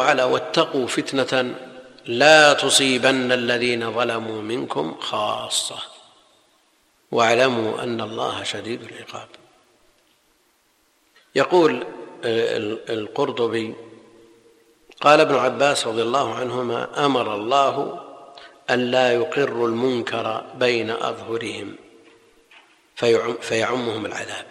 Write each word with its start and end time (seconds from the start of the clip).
وعلا 0.00 0.24
واتقوا 0.24 0.86
فتنة 0.86 1.54
لا 2.06 2.52
تصيبن 2.52 3.32
الذين 3.32 3.92
ظلموا 3.92 4.42
منكم 4.42 4.96
خاصة. 5.00 5.78
واعلموا 7.12 7.82
أن 7.82 8.00
الله 8.00 8.42
شديد 8.42 8.82
العقاب. 8.82 9.28
يقول 11.34 11.86
القرطبي 12.90 13.74
قال 15.00 15.20
ابن 15.20 15.34
عباس 15.34 15.86
رضي 15.86 16.02
الله 16.02 16.34
عنهما 16.34 17.06
أمر 17.06 17.34
الله 17.34 18.04
أن 18.70 18.90
لا 18.90 19.12
يقروا 19.12 19.68
المنكر 19.68 20.44
بين 20.54 20.90
أظهرهم 20.90 21.76
فيعمهم 23.40 24.06
العذاب. 24.06 24.46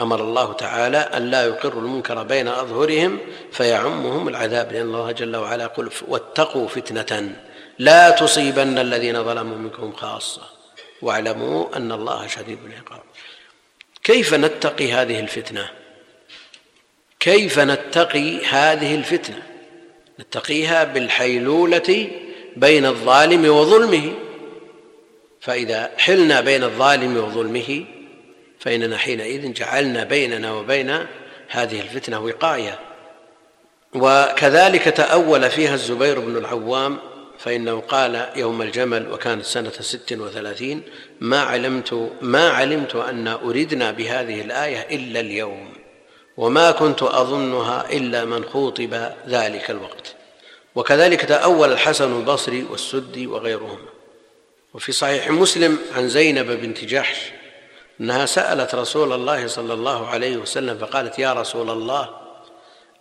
أمر 0.00 0.20
الله 0.20 0.52
تعالى 0.52 0.98
أن 0.98 1.30
لا 1.30 1.46
يقروا 1.46 1.82
المنكر 1.82 2.22
بين 2.22 2.48
أظهرهم 2.48 3.18
فيعمهم 3.52 4.28
العذاب 4.28 4.72
لأن 4.72 4.82
الله 4.82 5.12
جل 5.12 5.36
وعلا 5.36 5.64
يقول 5.64 5.90
واتقوا 6.08 6.68
فتنة 6.68 7.34
لا 7.78 8.10
تصيبن 8.10 8.78
الذين 8.78 9.24
ظلموا 9.24 9.56
منكم 9.58 9.92
خاصة 9.92 10.42
واعلموا 11.02 11.76
أن 11.76 11.92
الله 11.92 12.26
شديد 12.26 12.58
العقاب. 12.66 13.02
كيف 14.02 14.34
نتقي 14.34 14.92
هذه 14.92 15.20
الفتنة؟ 15.20 15.70
كيف 17.20 17.58
نتقي 17.58 18.46
هذه 18.46 18.94
الفتنة؟ 18.94 19.42
نتقيها 20.20 20.84
بالحيلولة 20.84 22.10
بين 22.56 22.86
الظالم 22.86 23.44
وظلمه. 23.50 24.12
فإذا 25.40 25.90
حلنا 25.98 26.40
بين 26.40 26.64
الظالم 26.64 27.16
وظلمه 27.16 27.84
فإننا 28.60 28.96
حينئذ 28.96 29.52
جعلنا 29.52 30.04
بيننا 30.04 30.52
وبين 30.52 31.06
هذه 31.48 31.80
الفتنة 31.80 32.20
وقاية. 32.20 32.78
وكذلك 33.94 34.84
تأول 34.84 35.50
فيها 35.50 35.74
الزبير 35.74 36.20
بن 36.20 36.36
العوام 36.36 36.98
فإنه 37.38 37.80
قال 37.80 38.28
يوم 38.36 38.62
الجمل 38.62 39.12
وكانت 39.12 39.44
سنة 39.44 39.70
ست 39.70 40.12
وثلاثين 40.12 40.82
ما 41.20 41.40
علمت 41.40 42.10
ما 42.22 42.48
علمت 42.48 42.94
أن 42.94 43.28
أردنا 43.28 43.90
بهذه 43.90 44.40
الآية 44.40 44.96
إلا 44.96 45.20
اليوم 45.20 45.72
وما 46.36 46.70
كنت 46.70 47.02
أظنها 47.02 47.92
إلا 47.92 48.24
من 48.24 48.44
خوطب 48.44 49.12
ذلك 49.28 49.70
الوقت. 49.70 50.14
وكذلك 50.74 51.20
تأول 51.20 51.72
الحسن 51.72 52.18
البصري 52.18 52.66
والسدي 52.70 53.26
وغيرهما. 53.26 53.88
وفي 54.74 54.92
صحيح 54.92 55.30
مسلم 55.30 55.78
عن 55.96 56.08
زينب 56.08 56.46
بنت 56.46 56.84
جحش 56.84 57.32
أنها 58.00 58.26
سألت 58.26 58.74
رسول 58.74 59.12
الله 59.12 59.46
صلى 59.46 59.74
الله 59.74 60.06
عليه 60.06 60.36
وسلم 60.36 60.78
فقالت 60.78 61.18
يا 61.18 61.32
رسول 61.32 61.70
الله 61.70 62.10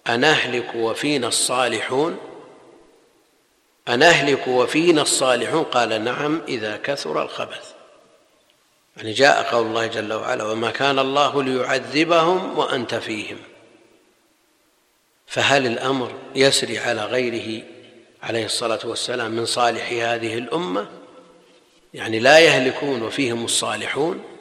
أنهلك 0.09 0.75
وفينا 0.75 1.27
الصالحون؟ 1.27 2.17
أنهلك 3.87 4.47
وفينا 4.47 5.01
الصالحون؟ 5.01 5.63
قال 5.63 6.03
نعم 6.03 6.41
إذا 6.47 6.77
كثر 6.77 7.23
الخبث. 7.23 7.71
يعني 8.97 9.11
جاء 9.11 9.43
قول 9.43 9.67
الله 9.67 9.87
جل 9.87 10.13
وعلا 10.13 10.43
وما 10.43 10.71
كان 10.71 10.99
الله 10.99 11.43
ليعذبهم 11.43 12.57
وأنت 12.57 12.95
فيهم. 12.95 13.37
فهل 15.27 15.67
الأمر 15.67 16.13
يسري 16.35 16.79
على 16.79 17.05
غيره 17.05 17.63
عليه 18.23 18.45
الصلاة 18.45 18.79
والسلام 18.83 19.31
من 19.31 19.45
صالح 19.45 19.91
هذه 19.91 20.37
الأمة؟ 20.37 20.87
يعني 21.93 22.19
لا 22.19 22.39
يهلكون 22.39 23.01
وفيهم 23.01 23.45
الصالحون؟ 23.45 24.38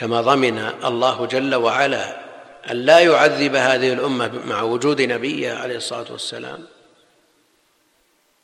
كما 0.00 0.20
ضمن 0.20 0.58
الله 0.84 1.26
جل 1.26 1.54
وعلا 1.54 2.20
أن 2.70 2.76
لا 2.76 2.98
يعذب 2.98 3.54
هذه 3.54 3.92
الأمة 3.92 4.30
مع 4.46 4.62
وجود 4.62 5.02
نبيه 5.02 5.52
عليه 5.52 5.76
الصلاة 5.76 6.12
والسلام. 6.12 6.66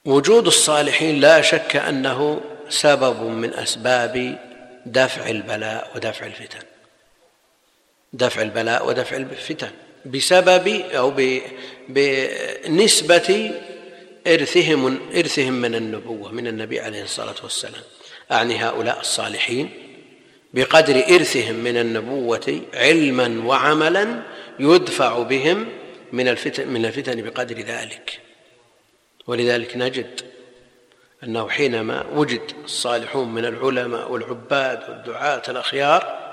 وجود 0.04 0.46
الصالحين 0.46 1.20
لا 1.20 1.40
شك 1.40 1.76
أنه 1.76 2.40
سبب 2.68 3.22
من 3.22 3.54
أسباب 3.54 4.38
دفع 4.86 5.30
البلاء 5.30 5.90
ودفع 5.94 6.26
الفتن. 6.26 6.62
دفع 8.12 8.42
البلاء 8.42 8.88
ودفع 8.88 9.16
الفتن 9.16 9.70
بسبب 10.04 10.68
أو 10.68 11.14
بنسبه 11.88 13.60
إرثهم 14.26 15.00
إرثهم 15.16 15.52
من 15.52 15.74
النبوة 15.74 16.32
من 16.32 16.46
النبي 16.46 16.80
عليه 16.80 17.02
الصلاة 17.02 17.34
والسلام. 17.42 17.82
أعني 18.32 18.56
هؤلاء 18.56 19.00
الصالحين 19.00 19.85
بقدر 20.54 20.94
إرثهم 20.94 21.54
من 21.54 21.76
النبوة 21.76 22.60
علما 22.74 23.42
وعملا 23.44 24.22
يدفع 24.58 25.22
بهم 25.22 25.66
من 26.12 26.28
الفتن 26.28 26.68
من 26.68 26.86
الفتن 26.86 27.22
بقدر 27.22 27.58
ذلك. 27.58 28.20
ولذلك 29.26 29.76
نجد 29.76 30.20
أنه 31.24 31.48
حينما 31.48 32.04
وجد 32.14 32.52
الصالحون 32.64 33.34
من 33.34 33.44
العلماء 33.44 34.12
والعباد 34.12 34.90
والدعاة 34.90 35.42
الأخيار 35.48 36.26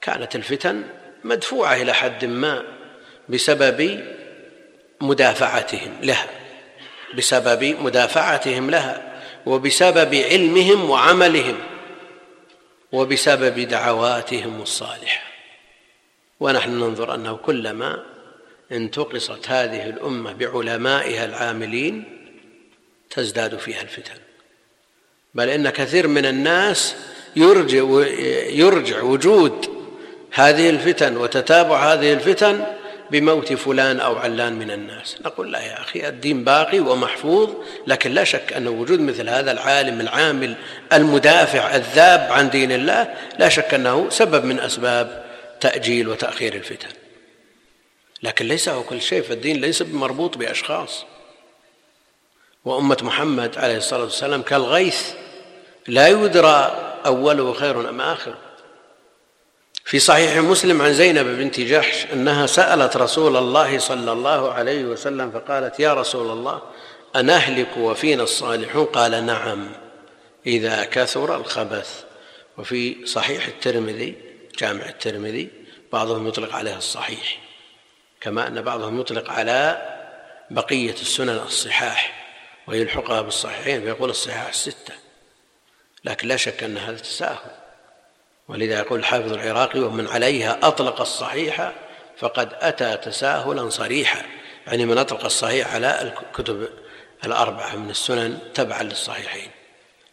كانت 0.00 0.36
الفتن 0.36 0.82
مدفوعة 1.24 1.74
إلى 1.74 1.92
حد 1.92 2.24
ما 2.24 2.64
بسبب 3.28 4.04
مدافعتهم 5.00 5.92
لها 6.02 6.26
بسبب 7.14 7.64
مدافعتهم 7.64 8.70
لها 8.70 9.12
وبسبب 9.46 10.14
علمهم 10.14 10.90
وعملهم. 10.90 11.56
وبسبب 12.94 13.60
دعواتهم 13.60 14.62
الصالحة. 14.62 15.22
ونحن 16.40 16.70
ننظر 16.70 17.14
أنه 17.14 17.36
كلما 17.36 18.04
انتقصت 18.72 19.48
هذه 19.48 19.88
الأمة 19.88 20.32
بعلمائها 20.32 21.24
العاملين 21.24 22.04
تزداد 23.10 23.58
فيها 23.58 23.82
الفتن. 23.82 24.20
بل 25.34 25.48
إن 25.48 25.70
كثير 25.70 26.08
من 26.08 26.26
الناس 26.26 26.96
يرجع 27.36 28.06
يرجع 28.50 29.02
وجود 29.02 29.66
هذه 30.32 30.70
الفتن 30.70 31.16
وتتابع 31.16 31.92
هذه 31.92 32.12
الفتن 32.12 32.64
بموت 33.10 33.52
فلان 33.52 34.00
أو 34.00 34.16
علان 34.16 34.52
من 34.52 34.70
الناس. 34.70 35.16
نقول 35.24 35.52
لا 35.52 35.60
يا 35.60 35.80
أخي 35.80 36.08
الدين 36.08 36.44
باقي 36.44 36.80
ومحفوظ 36.80 37.50
لكن 37.86 38.12
لا 38.12 38.24
شك 38.24 38.52
أن 38.52 38.68
وجود 38.68 39.00
مثل 39.00 39.28
هذا 39.28 39.52
العالم 39.52 40.00
العامل 40.00 40.56
المدافع 40.92 41.76
الذاب 41.76 42.32
عن 42.32 42.50
دين 42.50 42.72
الله 42.72 43.14
لا 43.38 43.48
شك 43.48 43.74
أنه 43.74 44.10
سبب 44.10 44.44
من 44.44 44.60
أسباب 44.60 45.24
تأجيل 45.60 46.08
وتأخير 46.08 46.54
الفتن. 46.54 46.88
لكن 48.22 48.46
ليس 48.48 48.68
هو 48.68 48.82
كل 48.82 49.02
شيء 49.02 49.22
فالدين 49.22 49.60
ليس 49.60 49.82
مربوط 49.82 50.38
بأشخاص. 50.38 51.04
وأمة 52.64 52.98
محمد 53.02 53.58
عليه 53.58 53.76
الصلاة 53.76 54.02
والسلام 54.02 54.42
كالغيث 54.42 55.12
لا 55.88 56.08
يدرى 56.08 56.76
أوله 57.06 57.52
خير 57.52 57.88
أم 57.88 58.00
آخر 58.00 58.34
في 59.84 59.98
صحيح 59.98 60.36
مسلم 60.36 60.82
عن 60.82 60.92
زينب 60.92 61.26
بنت 61.26 61.60
جحش 61.60 62.06
أنها 62.12 62.46
سألت 62.46 62.96
رسول 62.96 63.36
الله 63.36 63.78
صلى 63.78 64.12
الله 64.12 64.52
عليه 64.52 64.84
وسلم 64.84 65.30
فقالت 65.30 65.80
يا 65.80 65.94
رسول 65.94 66.30
الله 66.30 66.62
أنهلك 67.16 67.76
وفينا 67.76 68.22
الصالحون؟ 68.22 68.84
قال 68.84 69.26
نعم 69.26 69.72
إذا 70.46 70.84
كثر 70.84 71.36
الخبث. 71.36 72.04
وفي 72.58 73.06
صحيح 73.06 73.46
الترمذي 73.46 74.14
جامع 74.58 74.88
الترمذي 74.88 75.50
بعضهم 75.92 76.28
يطلق 76.28 76.54
عليها 76.54 76.78
الصحيح 76.78 77.38
كما 78.20 78.48
أن 78.48 78.62
بعضهم 78.62 79.00
يطلق 79.00 79.30
على 79.30 79.88
بقية 80.50 80.94
السنن 80.94 81.40
الصحاح 81.46 82.24
ويلحقها 82.66 83.20
بالصحيحين 83.20 83.80
فيقول 83.80 84.10
الصحاح 84.10 84.48
الستة 84.48 84.94
لكن 86.04 86.28
لا 86.28 86.36
شك 86.36 86.62
أن 86.62 86.78
هذا 86.78 86.96
تساهل. 86.96 87.63
ولذا 88.48 88.78
يقول 88.78 88.98
الحافظ 88.98 89.32
العراقي 89.32 89.80
ومن 89.80 90.06
عليها 90.06 90.58
أطلق 90.62 91.00
الصحيح 91.00 91.72
فقد 92.18 92.48
أتى 92.60 92.96
تساهلا 92.96 93.70
صريحا. 93.70 94.22
يعني 94.66 94.86
من 94.86 94.98
أطلق 94.98 95.24
الصحيح 95.24 95.74
على 95.74 96.02
الكتب 96.02 96.68
الأربعة 97.24 97.76
من 97.76 97.90
السنن 97.90 98.38
تبعا 98.54 98.82
للصحيحين. 98.82 99.50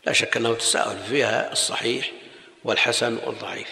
لا 0.06 0.13
شك 0.13 0.38
أنه 0.38 0.54
تساهل 0.54 0.98
فيها 1.10 1.51
الصحيح 1.51 2.12
والحسن 2.63 3.18
والضعيف. 3.25 3.68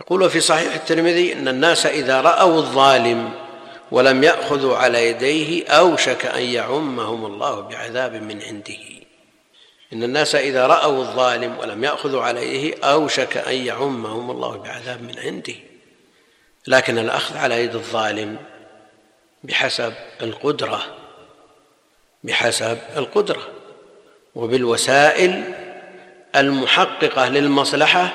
يقول 0.00 0.22
وفي 0.22 0.40
صحيح 0.40 0.74
الترمذي 0.74 1.32
إن 1.32 1.48
الناس 1.48 1.86
إذا 1.86 2.20
رأوا 2.20 2.56
الظالم 2.56 3.30
ولم 3.90 4.24
يأخذوا 4.24 4.76
على 4.76 5.08
يديه 5.08 5.68
أوشك 5.68 6.26
أن 6.26 6.42
يعمهم 6.42 7.26
الله 7.26 7.60
بعذاب 7.60 8.14
من 8.14 8.42
عنده. 8.42 9.05
إن 9.92 10.02
الناس 10.02 10.34
إذا 10.34 10.66
رأوا 10.66 10.98
الظالم 10.98 11.58
ولم 11.58 11.84
يأخذوا 11.84 12.22
على 12.22 12.46
يديه 12.46 12.84
أوشك 12.84 13.36
أن 13.36 13.54
يعمهم 13.54 14.30
الله 14.30 14.56
بعذاب 14.56 15.02
من 15.02 15.18
عنده. 15.18 15.54
لكن 16.66 16.98
الأخذ 16.98 17.36
على 17.36 17.64
يد 17.64 17.74
الظالم 17.74 18.36
بحسب 19.44 19.94
القدرة 20.22 20.82
بحسب 22.24 22.78
القدرة. 22.96 23.48
وبالوسائل 24.34 25.54
المحققة 26.36 27.28
للمصلحة 27.28 28.14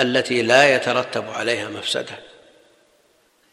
التي 0.00 0.42
لا 0.42 0.74
يترتب 0.74 1.24
عليها 1.30 1.68
مفسدة. 1.68 2.18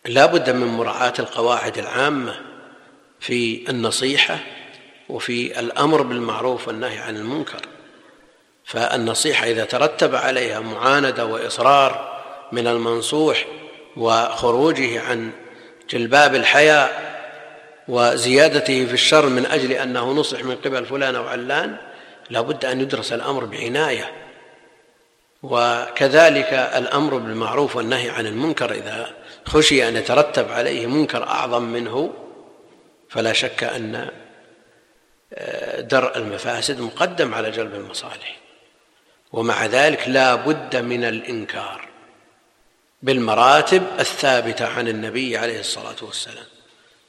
لا 0.06 0.26
بد 0.26 0.50
من 0.50 0.68
مراعاة 0.68 1.14
القواعد 1.20 1.78
العامة 1.78 2.42
في 3.20 3.70
النصيحة 3.70 4.40
وفي 5.10 5.60
الأمر 5.60 6.02
بالمعروف 6.02 6.68
والنهي 6.68 6.98
عن 6.98 7.16
المنكر. 7.16 7.62
فالنصيحة 8.66 9.46
إذا 9.48 9.66
ترتب 9.66 10.16
عليها 10.16 10.60
معاندة 10.60 11.26
وإصرار 11.26 12.22
من 12.52 12.68
المنصوح 12.68 13.46
وخروجه 13.98 15.02
عن 15.02 15.32
جلباب 15.90 16.36
الحياء 16.36 17.18
وزيادته 17.88 18.86
في 18.86 18.94
الشر 18.94 19.26
من 19.26 19.46
أجل 19.46 19.72
أنه 19.72 20.12
نصح 20.12 20.44
من 20.44 20.56
قبل 20.56 20.86
فلان 20.86 21.16
أو 21.16 21.28
علان 21.28 21.78
لا 22.30 22.42
بد 22.42 22.66
أن 22.66 22.82
يدرس 22.82 23.14
الأمر 23.14 23.46
بعناية. 23.46 24.12
وكذلك 25.44 26.54
الأمر 26.54 27.18
بالمعروف 27.18 27.76
والنهي 27.76 28.10
عن 28.10 28.26
المنكر 28.26 28.72
إذا 28.72 29.10
خشي 29.46 29.88
أن 29.88 29.96
يترتب 29.96 30.52
عليه 30.52 30.88
منكر 30.88 31.24
أعظم 31.24 31.64
منه 31.64 32.14
فلا 33.10 33.34
شك 33.34 33.64
أن 33.64 34.10
درء 35.80 36.18
المفاسد 36.18 36.80
مقدم 36.80 37.34
على 37.34 37.52
جلب 37.52 37.76
المصالح. 37.76 38.38
ومع 39.32 39.66
ذلك 39.66 40.08
لا 40.08 40.36
بد 40.36 40.76
من 40.76 41.04
الإنكار 41.04 41.88
بالمراتب 43.02 43.84
الثابتة 44.00 44.68
عن 44.68 44.88
النبي 44.88 45.38
عليه 45.38 45.60
الصلاة 45.60 45.96
والسلام. 46.02 46.46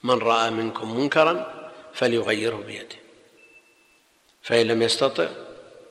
من 0.02 0.19
رأى 0.19 0.50
منكم 0.50 0.96
منكرا 1.00 1.70
فليغيره 1.94 2.56
بيده. 2.56 2.96
فإن 4.42 4.66
لم 4.66 4.82
يستطع 4.82 5.28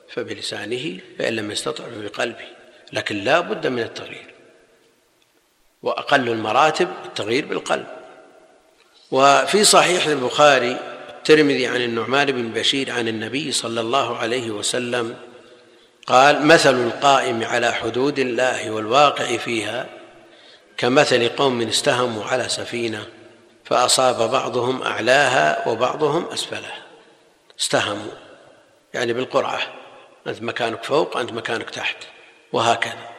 فبلسانه 0.09 0.99
فإن 1.19 1.35
لم 1.35 1.51
يستطع 1.51 1.83
فبقلبه. 1.83 2.47
لكن 2.93 3.15
لا 3.15 3.39
بد 3.39 3.67
من 3.67 3.81
التغيير. 3.81 4.33
وأقل 5.83 6.29
المراتب 6.29 6.89
التغيير 7.05 7.45
بالقلب. 7.45 7.87
وفي 9.11 9.63
صحيح 9.63 10.07
البخاري 10.07 10.96
الترمذي 11.29 11.67
عن 11.67 11.81
النعمان 11.81 12.31
بن 12.31 12.49
بشير 12.49 12.91
عن 12.91 13.07
النبي 13.07 13.51
صلى 13.51 13.81
الله 13.81 14.17
عليه 14.17 14.51
وسلم 14.51 15.15
قال 16.05 16.45
مثل 16.45 16.87
القائم 16.87 17.43
على 17.43 17.71
حدود 17.71 18.19
الله 18.19 18.71
والواقع 18.71 19.37
فيها 19.37 19.85
كمثل 20.77 21.29
قوم 21.29 21.61
استهموا 21.61 22.23
على 22.23 22.49
سفينة 22.49 23.05
فأصاب 23.65 24.31
بعضهم 24.31 24.81
أعلاها 24.81 25.69
وبعضهم 25.69 26.25
أسفلها. 26.25 26.77
استهموا 27.59 28.11
يعني 28.93 29.13
بالقرعة 29.13 29.59
أنت 30.27 30.41
مكانك 30.41 30.83
فوق 30.83 31.17
أنت 31.17 31.33
مكانك 31.33 31.69
تحت 31.69 31.97
وهكذا 32.53 33.09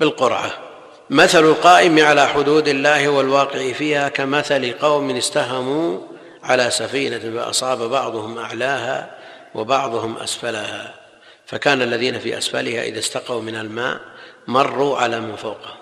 بالقرعة. 0.00 0.52
مثل 1.10 1.44
القائم 1.44 1.98
على 1.98 2.26
حدود 2.26 2.68
الله 2.68 3.08
والواقع 3.08 3.72
فيها 3.72 4.08
كمثل 4.08 4.72
قوم 4.72 5.16
استهموا 5.16 6.09
على 6.42 6.70
سفينة 6.70 7.18
فأصاب 7.18 7.78
بعضهم 7.78 8.38
أعلاها 8.38 9.10
وبعضهم 9.54 10.16
أسفلها 10.16 10.94
فكان 11.46 11.82
الذين 11.82 12.18
في 12.18 12.38
أسفلها 12.38 12.82
إذا 12.82 12.98
استقوا 12.98 13.42
من 13.42 13.56
الماء 13.56 14.00
مروا 14.46 14.98
على 14.98 15.20
من 15.20 15.36
فوقهم 15.36 15.76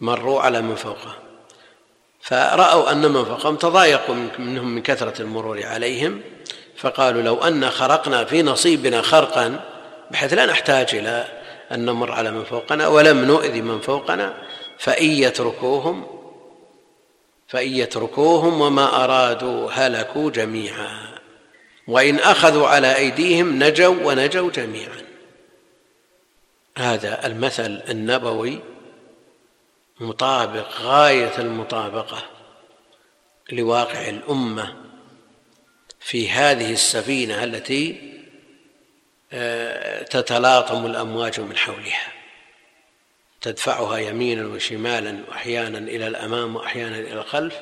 مروا 0.00 0.40
على 0.40 0.62
من 0.62 0.74
فوقهم 0.74 1.14
فرأوا 2.20 2.92
أن 2.92 3.12
من 3.12 3.24
فوقهم 3.24 3.56
تضايقوا 3.56 4.14
منهم 4.38 4.74
من 4.74 4.82
كثرة 4.82 5.22
المرور 5.22 5.66
عليهم 5.66 6.20
فقالوا 6.76 7.22
لو 7.22 7.44
أن 7.44 7.70
خرقنا 7.70 8.24
في 8.24 8.42
نصيبنا 8.42 9.02
خرقا 9.02 9.60
بحيث 10.10 10.32
لا 10.32 10.46
نحتاج 10.46 10.94
إلى 10.94 11.24
أن 11.72 11.84
نمر 11.84 12.12
على 12.12 12.30
من 12.30 12.44
فوقنا 12.44 12.88
ولم 12.88 13.24
نؤذي 13.24 13.62
من 13.62 13.80
فوقنا 13.80 14.34
فإن 14.78 15.06
يتركوهم 15.10 16.06
فإن 17.48 17.68
يتركوهم 17.68 18.60
وما 18.60 19.04
أرادوا 19.04 19.70
هلكوا 19.70 20.30
جميعا. 20.30 21.14
وإن 21.88 22.18
أخذوا 22.18 22.68
على 22.68 22.96
أيديهم 22.96 23.62
نجوا 23.62 24.04
ونجوا 24.04 24.50
جميعا. 24.50 25.04
هذا 26.78 27.26
المثل 27.26 27.82
النبوي 27.88 28.60
مطابق 30.00 30.80
غاية 30.80 31.38
المطابقة 31.38 32.22
لواقع 33.52 34.08
الأمة 34.08 34.74
في 36.00 36.30
هذه 36.30 36.72
السفينة 36.72 37.44
التي 37.44 38.14
آه، 39.32 40.02
تتلاطم 40.02 40.86
الأمواج 40.86 41.40
من 41.40 41.56
حولها. 41.56 42.12
تدفعها 43.44 43.98
يمينا 43.98 44.46
وشمالا 44.46 45.24
وأحيانا 45.28 45.78
إلى 45.78 46.06
الأمام 46.06 46.56
وأحيانا 46.56 46.98
إلى 46.98 47.12
الخلف 47.12 47.54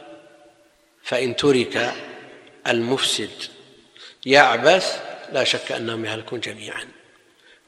فإن 1.03 1.37
ترك 1.37 1.95
المفسد 2.67 3.31
يعبث 4.27 5.03
لا 5.33 5.45
شك 5.45 5.73
أنهم 5.73 6.05
يهلكون 6.05 6.41
جميعا. 6.41 6.89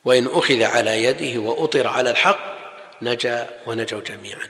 وإن 0.04 0.26
أخذ 0.26 0.62
على 0.62 1.04
يده 1.04 1.40
وأطر 1.40 1.86
على 1.86 2.10
الحق 2.10 2.58
نجا 3.02 3.50
ونجوا 3.66 4.00
جميعا. 4.00 4.48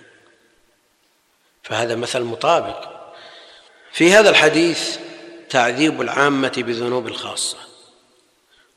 فهذا 1.63 1.95
مثل 1.95 2.21
مطابق. 2.21 2.91
في 3.93 4.13
هذا 4.13 4.31
الحديث 4.31 4.99
تعذيب 5.51 6.01
العامة 6.01 6.53
بذنوب 6.57 7.07
الخاصة 7.07 7.59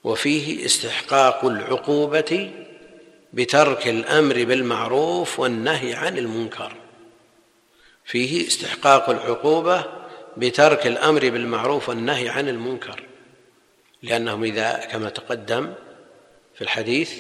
وفيه 0.04 0.66
استحقاق 0.66 1.46
العقوبة 1.46 2.67
بترك 3.34 3.88
الأمر 3.88 4.44
بالمعروف 4.44 5.40
والنهي 5.40 5.94
عن 5.94 6.18
المنكر. 6.18 6.74
فيه 8.06 8.48
استحقاق 8.48 9.10
العقوبة 9.10 9.86
بترك 10.38 10.88
الأمر 10.88 11.30
بالمعروف 11.30 11.90
والنهي 11.90 12.30
عن 12.30 12.50
المنكر. 12.50 13.04
لأنهم 14.04 14.44
إذا 14.44 14.88
كما 14.92 15.10
تقدم 15.10 15.74
في 16.56 16.62
الحديث 16.62 17.14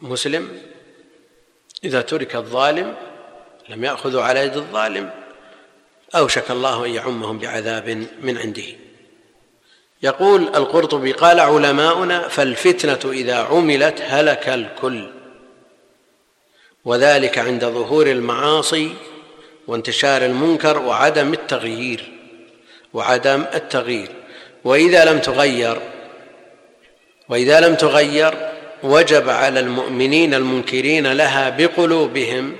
مسلم 0.00 0.62
إذا 1.84 2.00
ترك 2.00 2.36
الظالم 2.36 2.96
لم 3.68 3.84
يأخذوا 3.84 4.22
على 4.22 4.40
يد 4.40 4.56
الظالم 4.56 5.10
أوشك 6.14 6.50
الله 6.50 6.86
أن 6.86 6.90
يعمهم 6.90 7.38
بعذاب 7.38 8.06
من 8.22 8.38
عنده. 8.38 8.89
يقول 10.02 10.42
القرطبي 10.42 11.12
قال 11.12 11.40
علماؤنا 11.40 12.28
فالفتنة 12.28 13.12
إذا 13.12 13.36
عملت 13.36 14.02
هلك 14.02 14.48
الكل. 14.48 15.08
وذلك 16.84 17.38
عند 17.38 17.64
ظهور 17.64 18.06
المعاصي 18.06 18.92
وانتشار 19.66 20.24
المنكر 20.24 20.78
وعدم 20.78 21.32
التغيير 21.32 22.12
وعدم 22.94 23.44
التغيير. 23.54 24.08
وإذا 24.64 25.04
لم 25.04 25.18
تغير 25.18 25.80
وإذا 27.28 27.60
لم 27.60 27.74
تغير 27.74 28.34
وجب 28.82 29.28
على 29.28 29.60
المؤمنين 29.60 30.34
المنكرين 30.34 31.12
لها 31.12 31.50
بقلوبهم 31.50 32.56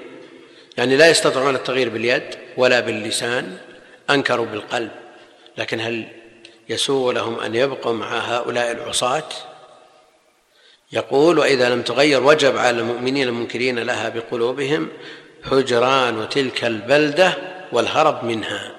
يعني 0.76 0.96
لا 0.96 1.08
يستطيعون 1.08 1.54
التغيير 1.54 1.88
باليد 1.88 2.22
ولا 2.56 2.80
باللسان 2.80 3.56
أنكروا 4.10 4.46
بالقلب. 4.46 4.90
لكن 5.58 5.80
هل 5.80 6.19
يسوغ 6.70 7.12
لهم 7.12 7.40
أن 7.40 7.54
يبقوا 7.54 7.92
مع 7.92 8.18
هؤلاء 8.18 8.72
العصاة؟ 8.72 9.28
يقول 10.92 11.38
وإذا 11.38 11.68
لم 11.68 11.82
تغير 11.82 12.22
وجب 12.22 12.56
على 12.56 12.78
المؤمنين 12.78 13.28
المنكرين 13.28 13.78
لها 13.78 14.08
بقلوبهم 14.08 14.88
هجران 15.44 16.28
تلك 16.28 16.64
البلدة 16.64 17.36
والهرب 17.72 18.24
منها. 18.24 18.74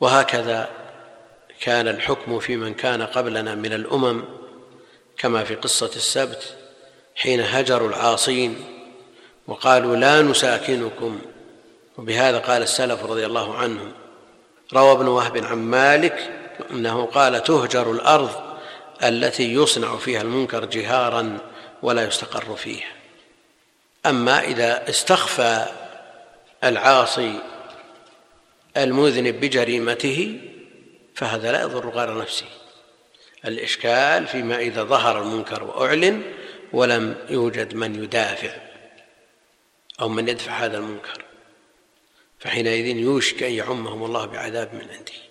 وهكذا 0.00 0.68
كان 1.60 1.88
الحكم 1.88 2.38
في 2.38 2.56
من 2.56 2.74
كان 2.74 3.02
قبلنا 3.02 3.54
من 3.54 3.72
الأمم 3.72 4.24
كما 5.16 5.44
في 5.44 5.54
قصة 5.54 5.90
السبت 5.96 6.56
حين 7.16 7.40
هجروا 7.40 7.88
العاصين 7.88 8.64
وقالوا 9.46 9.96
لا 9.96 10.22
نساكنكم. 10.22 11.20
وبهذا 11.98 12.38
قال 12.38 12.62
السلف 12.62 13.04
رضي 13.04 13.26
الله 13.26 13.54
عنهم. 13.54 13.92
روى 14.74 14.92
ابن 14.92 15.06
وهب 15.06 15.44
عن 15.44 15.58
مالك 15.58 16.47
إنه 16.70 17.06
قال 17.06 17.42
تهجر 17.42 17.92
الأرض 17.92 18.30
التي 19.02 19.54
يصنع 19.54 19.96
فيها 19.96 20.22
المنكر 20.22 20.64
جهارا 20.64 21.38
ولا 21.82 22.04
يستقر 22.04 22.56
فيها 22.56 22.92
أما 24.06 24.44
إذا 24.44 24.88
استخفى 24.88 25.66
العاصي 26.64 27.40
المذنب 28.76 29.40
بجريمته 29.40 30.40
فهذا 31.14 31.52
لا 31.52 31.62
يضر 31.62 31.88
غير 31.88 32.18
نفسه. 32.18 32.46
الإشكال 33.44 34.26
فيما 34.26 34.58
إذا 34.58 34.82
ظهر 34.82 35.22
المنكر 35.22 35.64
وأعلن 35.64 36.22
ولم 36.72 37.16
يوجد 37.30 37.74
من 37.74 38.04
يدافع 38.04 38.50
أو 40.00 40.08
من 40.08 40.28
يدفع 40.28 40.52
هذا 40.52 40.78
المنكر. 40.78 41.24
فحينئذ 42.38 42.86
يوشك 42.86 43.42
أن 43.42 43.52
يعمهم 43.52 44.04
الله 44.04 44.26
بعذاب 44.26 44.74
من 44.74 44.80
عنده. 44.90 45.27